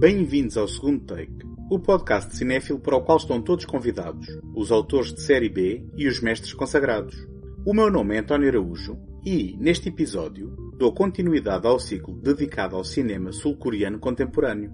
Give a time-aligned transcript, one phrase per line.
[0.00, 5.12] Bem-vindos ao segundo take, o podcast cinéfilo para o qual estão todos convidados, os autores
[5.12, 7.14] de série B e os mestres consagrados.
[7.66, 12.82] O meu nome é António Araújo e, neste episódio, dou continuidade ao ciclo dedicado ao
[12.82, 14.72] cinema sul-coreano contemporâneo.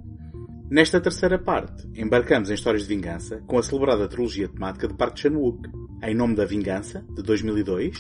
[0.70, 5.18] Nesta terceira parte, embarcamos em histórias de vingança com a celebrada trilogia temática de Park
[5.18, 5.68] Chan-wook,
[6.04, 7.98] Em Nome da Vingança, de 2002,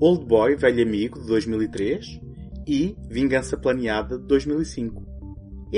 [0.00, 2.06] Old Boy, Velho Amigo, de 2003
[2.66, 5.12] e Vingança Planeada, de 2005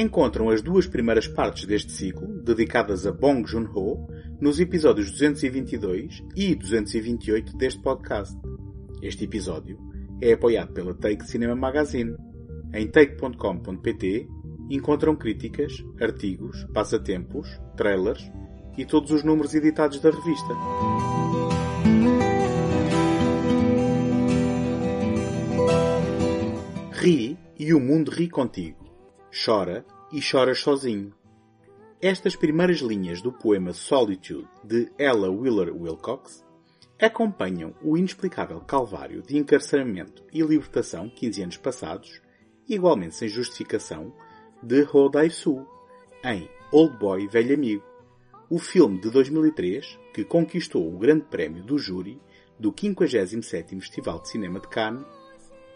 [0.01, 4.07] encontram as duas primeiras partes deste ciclo, dedicadas a Bong Joon-ho,
[4.39, 8.37] nos episódios 222 e 228 deste podcast.
[9.01, 9.79] Este episódio
[10.21, 12.15] é apoiado pela Take Cinema Magazine.
[12.75, 14.29] Em take.com.pt
[14.69, 18.31] encontram críticas, artigos, passatempos, trailers
[18.77, 20.55] e todos os números editados da revista.
[26.93, 28.86] Ri e o mundo ri contigo
[29.45, 31.13] chora e choras sozinho.
[32.01, 36.45] Estas primeiras linhas do poema Solitude de Ella Wheeler Wilcox
[36.99, 42.23] acompanham o inexplicável calvário de encarceramento e libertação 15 anos passados,
[42.67, 44.13] igualmente sem justificação,
[44.63, 45.67] de Ho Dai-soo,
[46.25, 47.85] em Old Boy Velho Amigo,
[48.49, 52.19] o filme de 2003 que conquistou o grande prémio do júri
[52.59, 55.05] do 57º Festival de Cinema de Cannes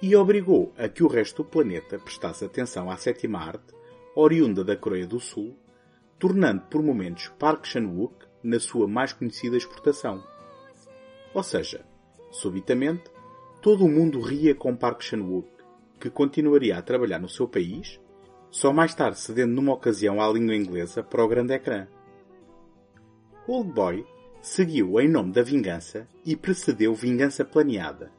[0.02, 3.74] e obrigou a que o resto do planeta prestasse atenção à sétima arte,
[4.14, 5.54] oriunda da Coreia do Sul,
[6.18, 10.24] tornando por momentos Park Chan-wook na sua mais conhecida exportação.
[11.34, 11.84] Ou seja,
[12.30, 13.04] subitamente,
[13.60, 15.48] todo o mundo ria com Park Chan-wook,
[16.00, 18.00] que continuaria a trabalhar no seu país,
[18.50, 21.86] só mais tarde cedendo numa ocasião à língua inglesa para o grande ecrã.
[23.46, 24.06] Old Boy
[24.40, 28.10] seguiu em nome da vingança e precedeu Vingança Planeada,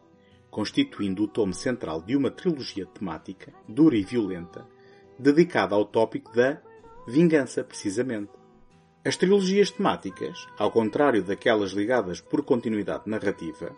[0.52, 4.68] constituindo o tomo central de uma trilogia temática, dura e violenta,
[5.18, 6.62] dedicada ao tópico da
[7.08, 8.32] vingança, precisamente.
[9.04, 13.76] As trilogias temáticas, ao contrário daquelas ligadas por continuidade narrativa,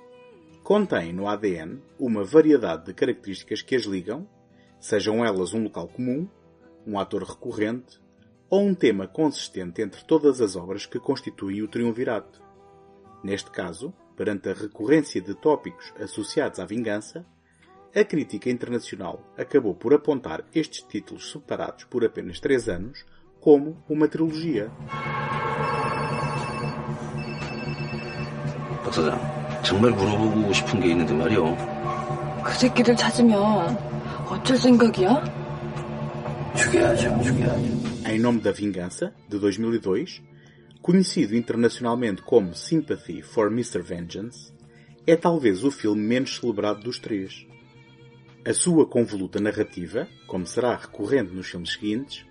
[0.63, 4.27] contêm no ADN uma variedade de características que as ligam,
[4.79, 6.27] sejam elas um local comum,
[6.85, 8.01] um ator recorrente
[8.49, 12.41] ou um tema consistente entre todas as obras que constituem o triunvirato.
[13.23, 17.24] Neste caso, perante a recorrência de tópicos associados à vingança,
[17.94, 23.04] a crítica internacional acabou por apontar estes títulos separados por apenas três anos
[23.40, 24.70] como uma trilogia.
[28.84, 32.42] 박사장, 정말 물어보고 싶은 게 있는데 말이요.
[32.44, 33.76] 그 새끼들 찾으면
[34.28, 35.22] 어쩔 생각이야?
[36.56, 37.88] 죽여야죠, 죽여야죠.
[38.06, 40.22] Em Nome da Vingança, de 2002,
[40.83, 43.81] conhecido internacionalmente como Sympathy for Mr.
[43.81, 44.51] Vengeance,
[45.07, 47.47] é talvez o filme menos celebrado dos três.
[48.45, 52.25] A sua convoluta narrativa, como será recorrente nos filmes seguintes,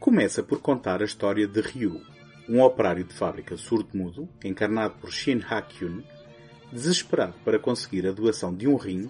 [0.00, 2.02] começa por contar a história de Ryu,
[2.48, 6.02] um operário de fábrica surdo-mudo, encarnado por Shin Ha-kyun,
[6.72, 9.08] desesperado para conseguir a doação de um rim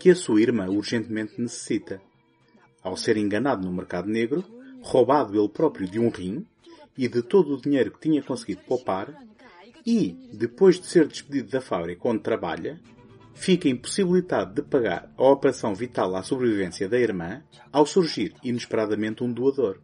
[0.00, 2.02] que a sua irmã urgentemente necessita.
[2.82, 4.44] Ao ser enganado no mercado negro,
[4.82, 6.44] roubado ele próprio de um rim,
[6.96, 9.14] e de todo o dinheiro que tinha conseguido poupar
[9.86, 12.80] e, depois de ser despedido da fábrica onde trabalha,
[13.34, 19.32] fica impossibilitado de pagar a operação vital à sobrevivência da irmã ao surgir inesperadamente um
[19.32, 19.78] doador.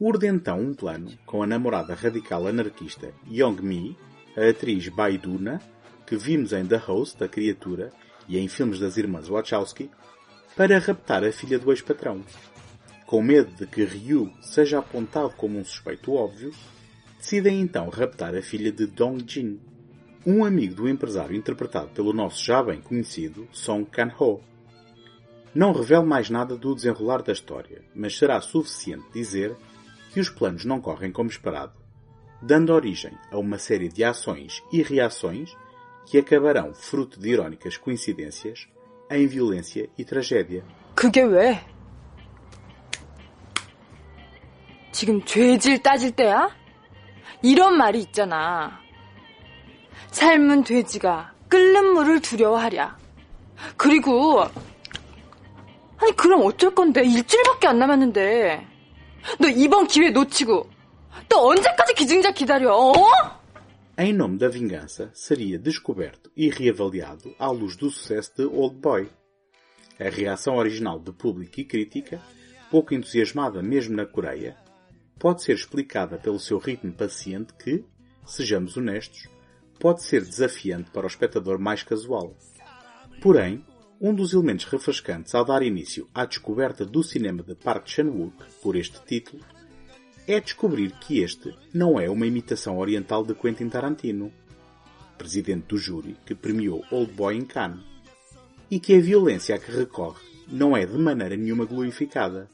[0.00, 3.96] Urde então um plano com a namorada radical anarquista Young-mi,
[4.36, 5.60] a atriz Baiduna,
[6.06, 7.92] que vimos em The Host, a criatura,
[8.28, 9.90] e em filmes das irmãs Wachowski,
[10.56, 12.22] para raptar a filha do ex-patrão.
[13.05, 16.53] Com medo de que Ryu seja apontado como um suspeito óbvio,
[17.17, 19.59] decidem então raptar a filha de Dong-jin,
[20.25, 24.41] um amigo do empresário interpretado pelo nosso já bem conhecido Song Kang-ho.
[25.55, 29.55] Não revelo mais nada do desenrolar da história, mas será suficiente dizer
[30.13, 31.73] que os planos não correm como esperado,
[32.41, 35.55] dando origem a uma série de ações e reações
[36.05, 38.67] que acabarão, fruto de irónicas coincidências,
[39.09, 40.63] em violência e tragédia.
[40.95, 41.59] 그게 왜?
[44.94, 46.56] 지금 죄질 따질 때야?
[47.42, 48.78] 이런 말이 있잖아.
[50.12, 52.96] 삶은 돼지가 끓는 물을 두려워하랴.
[53.76, 54.44] 그리고
[55.96, 58.66] 아니 그럼 어쩔 건데 일주일밖에 안 남았는데
[59.40, 60.70] 너 이번 기회 놓치고
[61.28, 62.72] 또 언제까지 기증자 기다려?
[62.72, 62.94] 어?
[63.98, 69.08] Em Nome da Vingança seria descoberto e reavaliado à luz do sucesso de Old Boy.
[70.00, 72.20] A reação original de público e crítica,
[72.70, 74.56] pouco entusiasmada mesmo na Coreia,
[75.18, 77.84] pode ser explicada pelo seu ritmo paciente que,
[78.26, 79.28] sejamos honestos,
[79.78, 82.36] pode ser desafiante para o espectador mais casual.
[83.20, 83.64] Porém,
[84.00, 88.76] um dos elementos refrescantes ao dar início à descoberta do cinema de Park Chan-wook por
[88.76, 89.42] este título
[90.26, 94.32] é descobrir que este não é uma imitação oriental de Quentin Tarantino,
[95.18, 97.84] presidente do júri que premiou Old Boy em Cannes,
[98.70, 102.50] e que a violência a que recorre não é de maneira nenhuma glorificada.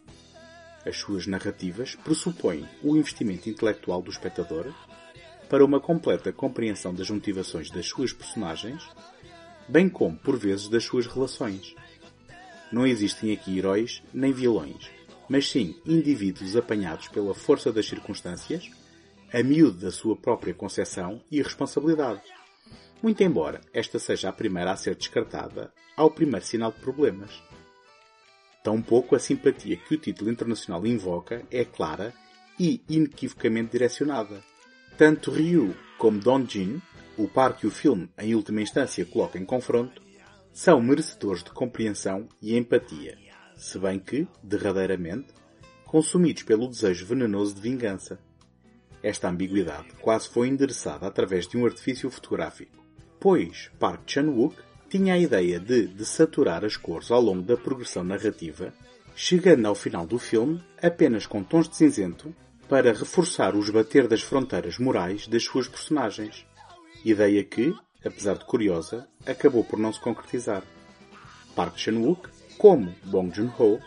[0.85, 4.73] As suas narrativas pressupõem o investimento intelectual do espectador
[5.49, 8.89] para uma completa compreensão das motivações das suas personagens,
[9.69, 11.75] bem como, por vezes, das suas relações.
[12.73, 14.91] Não existem aqui heróis nem vilões,
[15.29, 18.71] mas sim indivíduos apanhados pela força das circunstâncias,
[19.33, 22.23] a miúdo da sua própria concepção e responsabilidade.
[23.03, 27.43] Muito embora esta seja a primeira a ser descartada ao primeiro sinal de problemas.
[28.63, 32.13] Tampouco a simpatia que o título internacional invoca é clara
[32.59, 34.43] e inequivocamente direcionada.
[34.99, 36.81] Tanto Ryu como Don Jin,
[37.17, 40.03] o par que o filme em última instância coloca em confronto,
[40.53, 43.17] são merecedores de compreensão e empatia,
[43.57, 45.29] se bem que, derradeiramente,
[45.85, 48.19] consumidos pelo desejo venenoso de vingança.
[49.03, 52.77] Esta ambiguidade quase foi endereçada através de um artifício fotográfico,
[53.19, 54.57] pois Park Chan-wook
[54.91, 58.75] tinha a ideia de desaturar as cores ao longo da progressão narrativa,
[59.15, 62.35] chegando ao final do filme apenas com tons de cinzento
[62.69, 66.45] para reforçar o esbater das fronteiras morais das suas personagens.
[67.05, 67.73] Ideia que,
[68.05, 70.65] apesar de curiosa, acabou por não se concretizar.
[71.55, 72.29] Park Chan-wook,
[72.59, 73.79] como Bong Joon-ho,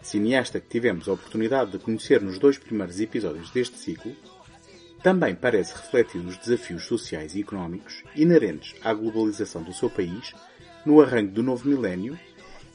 [0.00, 4.14] cineasta que tivemos a oportunidade de conhecer nos dois primeiros episódios deste ciclo,
[5.02, 10.32] também parece refletir os desafios sociais e económicos inerentes à globalização do seu país
[10.84, 12.18] no arranque do novo milénio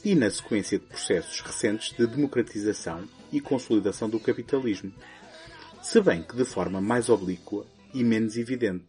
[0.03, 4.93] e na sequência de processos recentes de democratização e consolidação do capitalismo,
[5.81, 8.85] se bem que de forma mais oblíqua e menos evidente.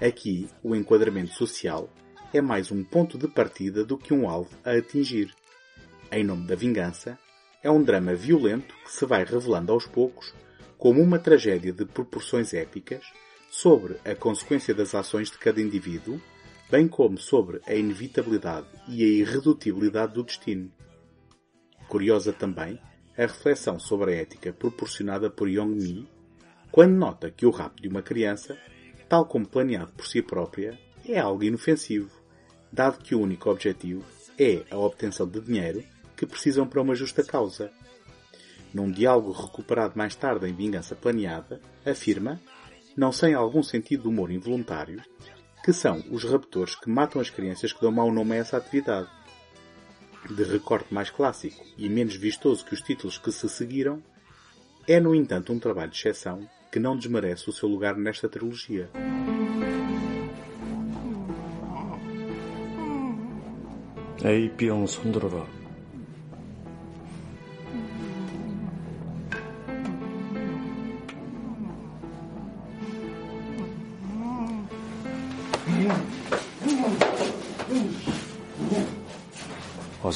[0.00, 1.90] Aqui, o enquadramento social
[2.32, 5.34] é mais um ponto de partida do que um alvo a atingir.
[6.12, 7.18] Em nome da vingança,
[7.62, 10.32] é um drama violento que se vai revelando aos poucos
[10.78, 13.02] como uma tragédia de proporções épicas
[13.50, 16.20] sobre a consequência das ações de cada indivíduo,
[16.70, 20.70] bem como sobre a inevitabilidade e a irredutibilidade do destino.
[21.88, 22.80] Curiosa também
[23.16, 26.08] a reflexão sobre a ética proporcionada por Young-mi,
[26.70, 28.58] quando nota que o rapto de uma criança,
[29.08, 30.78] tal como planeado por si própria,
[31.08, 32.10] é algo inofensivo,
[32.70, 34.04] dado que o único objetivo
[34.38, 35.82] é a obtenção de dinheiro
[36.16, 37.70] que precisam para uma justa causa.
[38.74, 42.40] Num diálogo recuperado mais tarde em Vingança Planeada, afirma,
[42.96, 45.02] não sem algum sentido de humor involuntário,
[45.66, 49.08] que são os raptores que matam as crianças que dão mau nome a essa atividade.
[50.30, 54.00] De recorte mais clássico e menos vistoso que os títulos que se seguiram,
[54.86, 58.88] é no entanto um trabalho de exceção que não desmerece o seu lugar nesta trilogia.
[64.22, 64.86] A, B형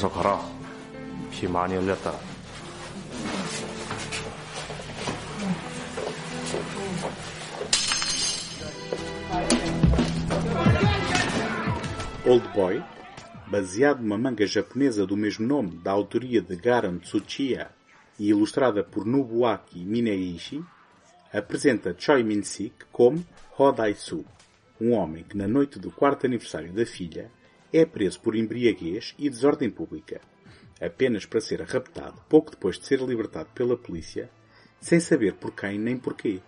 [0.00, 0.40] 어서 가라.
[1.30, 2.12] 피 많이 흘렸다.
[12.26, 12.82] Old Boy,
[13.48, 17.70] baseado numa manga japonesa do mesmo nome, da autoria de Garan Tsuchiya
[18.18, 20.60] e ilustrada por Nobuaki Minegishi,
[21.32, 23.24] apresenta Choi Min-sik como
[23.56, 24.24] Hodai-su,
[24.80, 27.30] um homem que na noite do quarto aniversário da filha
[27.73, 30.21] é preso por embriaguez e desordem pública,
[30.79, 34.29] apenas para ser raptado pouco depois de ser libertado pela polícia,
[34.79, 36.41] sem saber por quem nem porquê.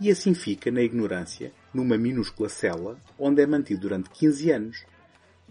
[0.00, 4.84] E assim fica na ignorância, numa minúscula cela, onde é mantido durante 15 anos,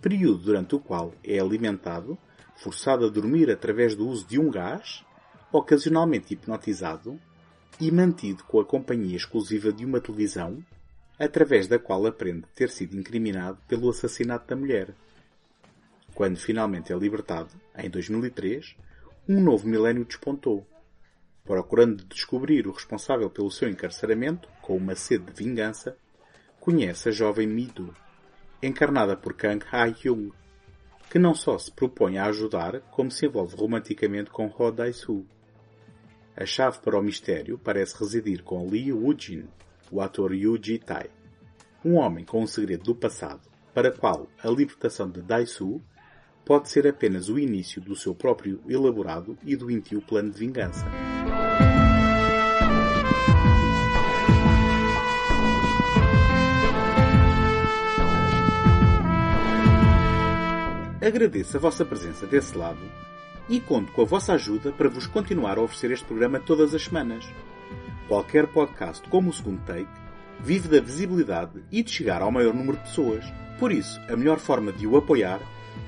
[0.02, 2.18] período durante o qual é alimentado,
[2.56, 5.06] forçado a dormir através do uso de um gás,
[5.52, 7.20] ocasionalmente hipnotizado
[7.80, 10.64] e mantido com a companhia exclusiva de uma televisão,
[11.24, 14.90] através da qual aprende ter sido incriminado pelo assassinato da mulher.
[16.16, 18.76] Quando finalmente é libertado, em 2003,
[19.30, 20.66] um novo milénio despontou.
[21.44, 25.96] Procurando descobrir o responsável pelo seu encarceramento, com uma sede de vingança,
[26.60, 27.96] conhece a jovem Midu,
[28.62, 30.32] encarnada por Kang Ha-hyung,
[31.10, 35.26] que não só se propõe a ajudar, como se envolve romanticamente com Ho Dai-soo.
[36.36, 39.48] A chave para o mistério parece residir com Lee Woo-jin,
[39.92, 41.10] o ator Yu Ji-tai,
[41.84, 43.42] um homem com um segredo do passado,
[43.74, 45.82] para qual a libertação de Dai-soo
[46.46, 50.86] pode ser apenas o início do seu próprio elaborado e doentio plano de vingança.
[61.02, 62.80] Agradeço a vossa presença desse lado
[63.50, 66.84] e conto com a vossa ajuda para vos continuar a oferecer este programa todas as
[66.84, 67.26] semanas.
[68.12, 69.88] Qualquer podcast como o segundo take
[70.42, 73.24] vive da visibilidade e de chegar ao maior número de pessoas.
[73.58, 75.40] Por isso, a melhor forma de o apoiar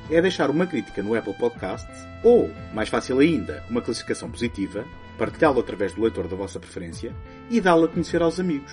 [0.09, 4.85] é deixar uma crítica no Apple Podcasts ou, mais fácil ainda, uma classificação positiva,
[5.17, 7.13] partilhá-lo através do leitor da vossa preferência
[7.49, 8.71] e dá-lo a conhecer aos amigos.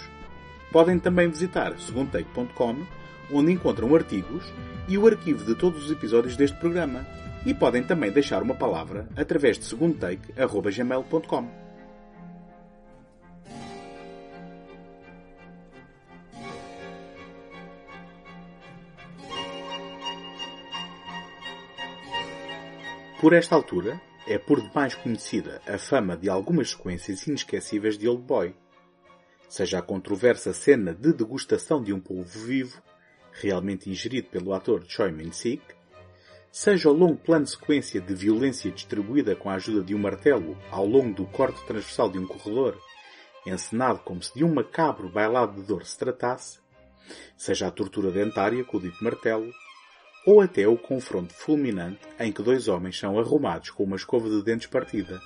[0.70, 2.76] Podem também visitar segundotake.com,
[3.32, 4.44] onde encontram artigos
[4.86, 7.04] e o arquivo de todos os episódios deste programa.
[7.44, 11.59] E podem também deixar uma palavra através de segundotake.gmail.com.
[23.20, 28.22] Por esta altura, é por demais conhecida a fama de algumas sequências inesquecíveis de Old
[28.22, 28.56] Boy.
[29.46, 32.82] Seja a controversa cena de degustação de um polvo vivo,
[33.30, 35.62] realmente ingerido pelo ator Choi Min-sik,
[36.50, 40.86] seja o longo plano sequência de violência distribuída com a ajuda de um martelo ao
[40.86, 42.80] longo do corte transversal de um corredor,
[43.44, 46.58] encenado como se de um macabro bailado de dor se tratasse,
[47.36, 49.52] seja a tortura dentária com o dito martelo,
[50.25, 54.43] ou até o confronto fulminante em que dois homens são arrumados com uma escova de
[54.43, 55.21] dentes partida.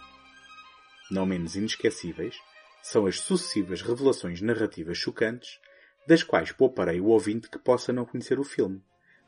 [1.09, 2.35] Não menos inesquecíveis
[2.81, 5.59] são as sucessivas revelações narrativas chocantes,
[6.07, 8.81] das quais pouparei o ouvinte que possa não conhecer o filme,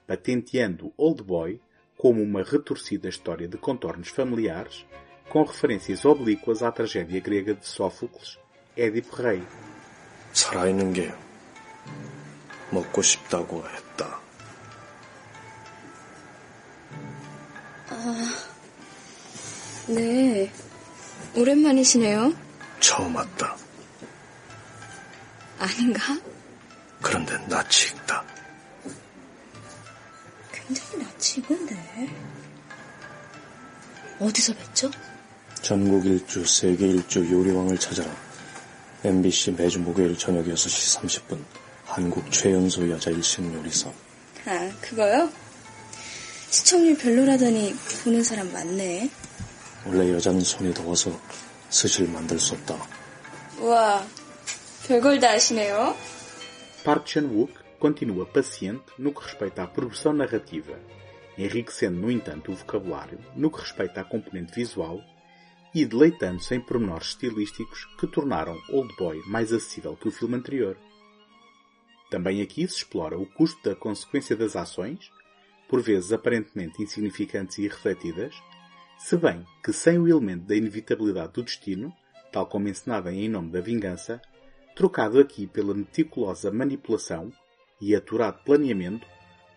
[0.07, 1.61] patenteando Old Boy
[1.97, 4.85] como uma retorcida história de contornos familiares,
[5.29, 8.39] com referências oblíquas à tragédia grega de Sófocles,
[8.75, 9.41] Édipo Rei.
[10.33, 11.13] 살아있는 게
[12.71, 14.19] 먹고 싶다고 했다.
[19.88, 20.50] 네.
[21.34, 22.32] 오랜만이시네요.
[22.80, 23.56] 처음 왔다.
[25.58, 26.18] 아닌가?
[27.00, 28.24] 그런데 낯이 익다.
[30.52, 31.76] 굉장히 낯이 익은데.
[34.18, 34.92] 어디서 뵀죠?
[35.62, 38.10] 전국 일주, 세계 일주 요리왕을 찾아라.
[39.04, 41.44] MBC 매주 목요일 저녁 6시 30분.
[41.84, 43.90] 한국 최연소 여자 일식 요리사.
[44.46, 45.30] 아, 그거요?
[46.50, 49.10] 시청률 별로라더니 보는 사람 많네.
[49.85, 51.11] 원래 여자는 손이 더워서
[51.69, 52.75] 스실 만들 수 없다.
[53.59, 54.05] 우와,
[54.87, 55.95] 별걸 다 아시네요.
[56.83, 60.77] Park Chan-wook continua paciente no que respeita à progressão narrativa,
[61.37, 64.99] enriquecendo, no entanto, o vocabulário no que respeita à componente visual
[65.73, 70.77] e deleitando-se em pormenores estilísticos que tornaram Old Boy mais acessível que o filme anterior.
[72.09, 75.09] Também aqui se explora o custo da consequência das ações,
[75.69, 78.35] por vezes aparentemente insignificantes e irrefletidas,
[78.98, 81.94] se bem que sem o elemento da inevitabilidade do destino,
[82.32, 84.20] tal como encenado em Nome da Vingança,
[84.74, 87.32] trocado aqui pela meticulosa manipulação
[87.80, 89.06] e aturado planeamento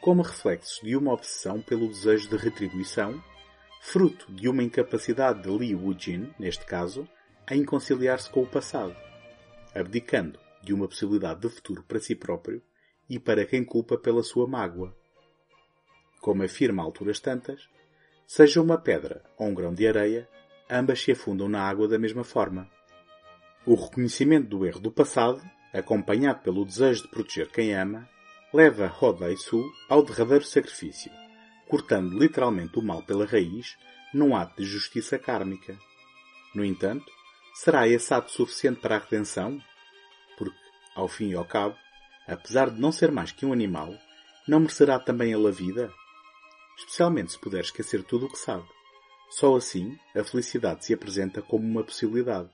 [0.01, 3.22] como reflexos de uma obsessão pelo desejo de retribuição,
[3.81, 7.08] fruto de uma incapacidade de Li Woo-jin, neste caso,
[7.50, 8.96] em conciliar-se com o passado,
[9.74, 12.62] abdicando de uma possibilidade de futuro para si próprio
[13.10, 14.96] e para quem culpa pela sua mágoa.
[16.22, 17.67] Como afirma a alturas tantas,
[18.29, 20.29] seja uma pedra ou um grão de areia,
[20.69, 22.69] ambas se afundam na água da mesma forma.
[23.65, 25.41] O reconhecimento do erro do passado,
[25.74, 28.07] acompanhado pelo desejo de proteger quem ama,
[28.53, 31.12] leva Ho Dai-su ao derradeiro sacrifício,
[31.67, 33.75] cortando literalmente o mal pela raiz
[34.13, 35.75] num ato de justiça kármica.
[36.53, 37.12] No entanto,
[37.55, 39.59] será esse ato suficiente para a redenção?
[40.38, 40.55] Porque,
[40.93, 41.75] ao fim e ao cabo,
[42.27, 43.91] apesar de não ser mais que um animal,
[44.48, 45.91] não merecerá também ele a vida?
[46.79, 48.63] Especialmente se puder esquecer tudo o que sabe.
[49.29, 52.50] Só assim a felicidade se apresenta como uma possibilidade.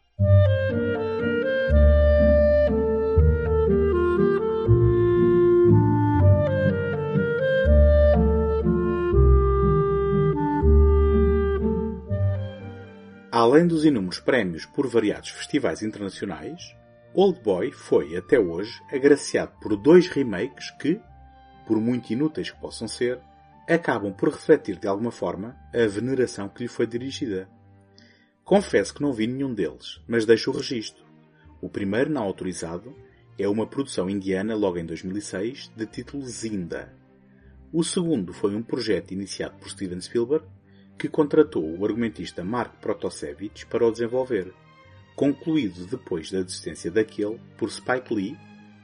[13.31, 16.75] Além dos inúmeros prémios por variados festivais internacionais,
[17.13, 20.99] Old Boy foi, até hoje, agraciado por dois remakes que,
[21.67, 23.21] por muito inúteis que possam ser,
[23.73, 27.49] acabam por refletir de alguma forma a veneração que lhe foi dirigida.
[28.43, 31.03] Confesso que não vi nenhum deles, mas deixo o registro.
[31.61, 32.95] O primeiro, não autorizado,
[33.39, 36.93] é uma produção indiana logo em 2006, de título Zinda.
[37.73, 40.45] O segundo foi um projeto iniciado por Steven Spielberg,
[40.97, 44.53] que contratou o argumentista Mark Protosevich para o desenvolver,
[45.15, 48.37] concluído depois da desistência daquele por Spike Lee,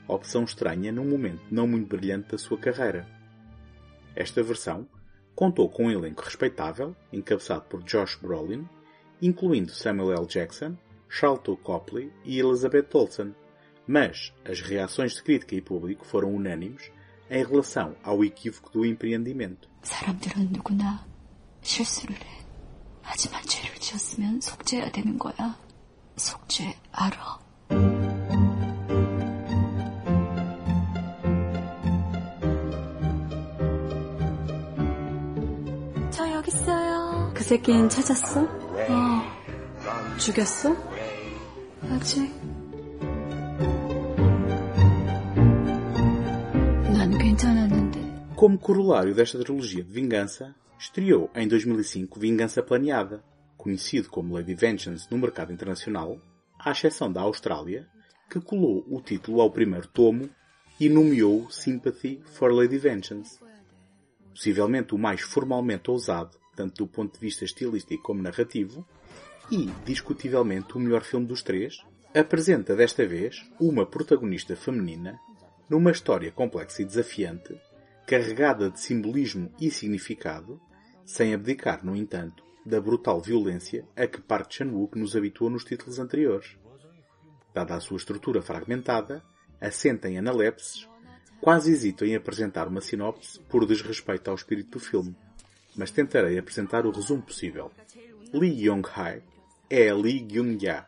[0.07, 3.20] opção estranha num momento não muito brilhante da sua carreira.
[4.14, 4.88] Esta versão
[5.34, 8.66] contou com um elenco respeitável, encabeçado por Josh Brolin,
[9.20, 10.26] incluindo Samuel L.
[10.26, 10.76] Jackson,
[11.08, 13.34] Charlton Copley e Elizabeth Olsen,
[13.86, 16.90] mas as reações de crítica e público foram unânimes
[17.30, 19.68] em relação ao equívoco do empreendimento.
[19.82, 21.06] 사람들은 누구나
[21.62, 22.46] 실수를 해.
[23.02, 25.58] 하지만 죄를 지었으면 속죄해야 되는 거야.
[26.16, 27.39] 속죄 알아.
[37.50, 38.42] 새끼는 찾았어?
[38.42, 39.36] 어.
[40.18, 40.74] 죽였어?
[41.82, 42.32] 아직.
[46.92, 48.06] 난 괜찮았는데.
[48.36, 53.22] Como corolário desta trilogia de vingança, estreou em 2005 Vingança Planeada,
[53.56, 56.18] conhecido como Lady Vengeance no mercado internacional,
[56.58, 57.86] à exceção da Austrália,
[58.30, 60.28] que colou o título ao primeiro tomo
[60.78, 63.38] e nomeou Sympathy for Lady Vengeance.
[64.30, 68.85] Possivelmente o mais formalmente ousado, tanto do ponto de vista estilístico como narrativo,
[69.51, 71.77] e, discutivelmente, o melhor filme dos três,
[72.13, 75.19] apresenta desta vez uma protagonista feminina
[75.69, 77.59] numa história complexa e desafiante,
[78.05, 80.59] carregada de simbolismo e significado,
[81.05, 85.99] sem abdicar, no entanto, da brutal violência a que Park Chan-wook nos habituou nos títulos
[85.99, 86.57] anteriores.
[87.53, 89.23] Dada a sua estrutura fragmentada,
[89.59, 90.87] assenta em analepses,
[91.39, 95.15] quase hesito em apresentar uma sinopse por desrespeito ao espírito do filme,
[95.75, 97.71] mas tentarei apresentar o resumo possível.
[98.33, 99.23] Lee Yong-hae
[99.69, 100.87] é Lee Gyung-ya,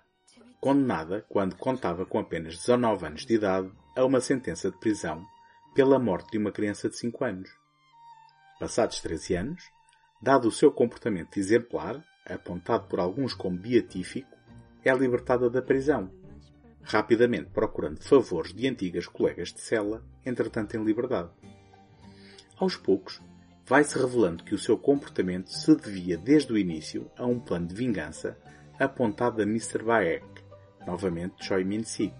[0.59, 5.25] condenada, quando contava com apenas 19 anos de idade, a uma sentença de prisão
[5.73, 7.49] pela morte de uma criança de 5 anos.
[8.59, 9.63] Passados 13 anos,
[10.21, 14.29] dado o seu comportamento exemplar, apontado por alguns como beatífico,
[14.83, 16.11] é libertada da prisão,
[16.81, 21.29] rapidamente procurando favores de antigas colegas de cela, entretanto em liberdade.
[22.57, 23.21] Aos poucos,
[23.65, 27.75] vai-se revelando que o seu comportamento se devia desde o início a um plano de
[27.75, 28.37] vingança
[28.79, 29.83] apontado a Mr.
[29.83, 30.25] Baek,
[30.85, 32.13] novamente Choi Min-sik,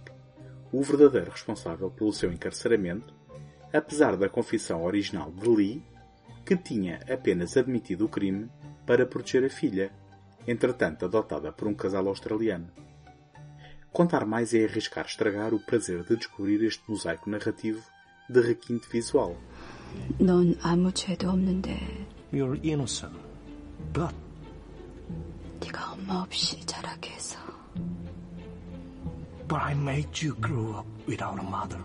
[0.72, 3.14] o verdadeiro responsável pelo seu encarceramento,
[3.74, 5.84] apesar da confissão original de Lee
[6.46, 8.50] que tinha apenas admitido o crime
[8.86, 9.92] para proteger a filha,
[10.48, 12.70] entretanto adotada por um casal australiano.
[13.92, 17.82] Contar mais é arriscar estragar o prazer de descobrir este mosaico narrativo
[18.30, 19.38] de requinte visual.
[20.20, 21.80] 넌 아무 죄도 없는데
[22.32, 23.16] You're innocent.
[23.94, 24.16] But
[25.60, 27.38] 네가 엄마 없이 자라게 해서
[29.48, 31.80] but I made you grow up without a mother.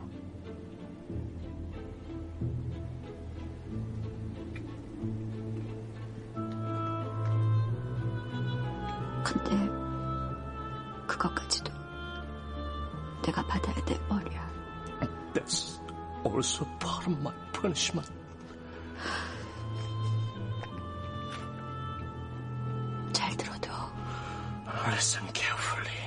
[9.23, 9.51] 근데
[11.07, 11.71] 그것까지도
[13.23, 14.49] 내가 받아야 될 벌이야.
[15.35, 15.79] That's
[16.25, 18.09] also part of my punishment.
[23.12, 23.68] 잘 들어도
[24.87, 25.99] Listen carefully.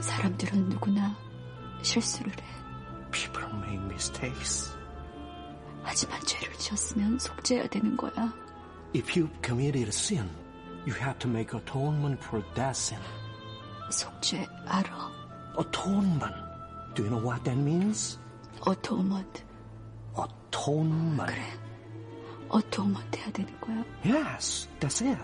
[0.00, 1.16] 사람들은 누구나
[1.82, 2.44] 실수를 해.
[3.10, 4.76] People make mistakes.
[5.82, 8.32] 하지만 죄를 지었으면 속죄해야 되는 거야.
[8.94, 10.28] If you've committed a sin,
[10.86, 13.00] you have to make atonement for that sin.
[13.90, 15.10] 속죄 알아?
[15.58, 16.34] Atonement.
[16.94, 18.18] Do you know what that means?
[18.60, 18.74] 어
[20.15, 20.41] 토먼트.
[20.51, 21.25] Atonement.
[21.25, 21.61] 그래.
[22.49, 23.85] 어토먼트 해야 되는 거야.
[24.05, 25.21] Yes, that's it.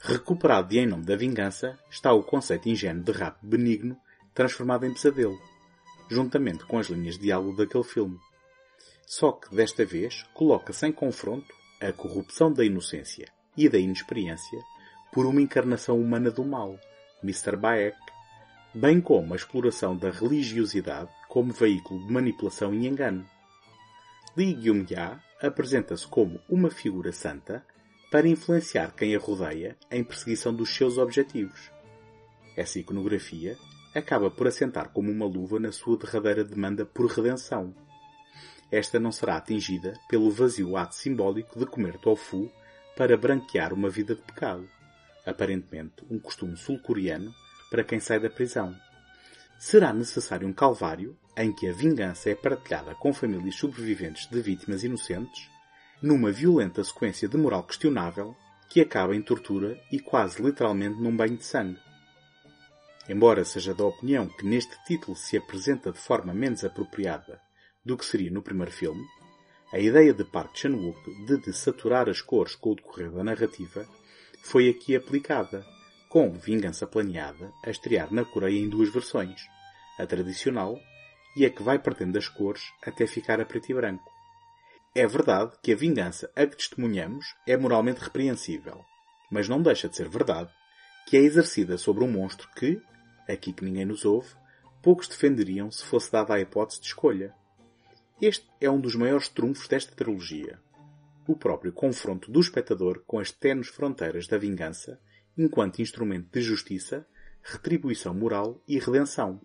[0.00, 3.96] Recuperado de Em Nome da Vingança está o conceito ingênuo de rap benigno
[4.34, 5.38] transformado em pesadelo,
[6.10, 8.18] juntamente com as linhas de diálogo daquele filme.
[9.06, 11.46] Só que, desta vez, coloca-se em confronto
[11.80, 14.60] a corrupção da inocência e da inexperiência
[15.12, 16.78] por uma encarnação humana do mal,
[17.22, 17.56] Mr.
[17.56, 17.96] Baek,
[18.74, 23.24] bem como a exploração da religiosidade como veículo de manipulação e engano.
[24.37, 27.65] Lee Gyung-ya apresenta-se como uma figura santa
[28.11, 31.71] para influenciar quem a rodeia em perseguição dos seus objetivos.
[32.55, 33.57] Essa iconografia
[33.93, 37.73] acaba por assentar como uma luva na sua derradeira demanda por redenção.
[38.71, 42.51] Esta não será atingida pelo vazio ato simbólico de comer tofu
[42.95, 44.69] para branquear uma vida de pecado,
[45.25, 47.33] aparentemente um costume sul-coreano
[47.71, 48.75] para quem sai da prisão.
[49.59, 54.85] Será necessário um calvário em que a vingança é partilhada com famílias sobreviventes de vítimas
[54.85, 55.49] inocentes
[56.01, 58.33] numa violenta sequência de moral questionável
[58.69, 61.77] que acaba em tortura e quase literalmente num banho de sangue.
[63.09, 67.41] Embora seja da opinião que neste título se apresenta de forma menos apropriada
[67.83, 69.03] do que seria no primeiro filme,
[69.73, 73.85] a ideia de Park Chan-wook de desaturar as cores com o decorrer da narrativa
[74.41, 75.65] foi aqui aplicada,
[76.09, 79.47] com Vingança Planeada a estrear na Coreia em duas versões,
[79.99, 80.75] a tradicional
[81.37, 84.11] e a que vai perdendo as cores até ficar a preto e branco.
[84.95, 88.83] É verdade que a vingança a que testemunhamos é moralmente repreensível,
[89.29, 90.51] mas não deixa de ser verdade
[91.05, 92.81] que é exercida sobre um monstro que,
[93.27, 94.29] aqui que ninguém nos ouve,
[94.81, 97.33] poucos defenderiam se fosse dada a hipótese de escolha.
[98.19, 100.59] Este é um dos maiores trunfos desta trilogia.
[101.27, 104.99] O próprio confronto do espectador com as tenues fronteiras da vingança
[105.39, 107.07] enquanto instrumento de justiça,
[107.41, 109.39] retribuição moral e redenção.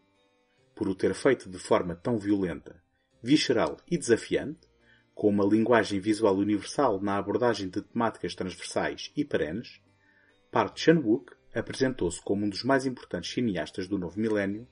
[0.75, 2.83] Por o ter feito de forma tão violenta,
[3.23, 4.69] visceral e desafiante,
[5.15, 9.81] com uma linguagem visual universal na abordagem de temáticas transversais e perenes,
[10.51, 14.67] Park Chan-wook apresentou-se como um dos mais importantes cineastas do novo milénio,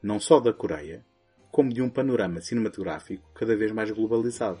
[0.00, 1.04] não só da Coreia,
[1.50, 4.60] como de um panorama cinematográfico cada vez mais globalizado.